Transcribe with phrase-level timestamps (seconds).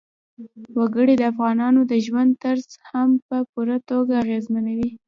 [0.77, 4.91] وګړي د افغانانو د ژوند طرز هم په پوره توګه اغېزمنوي.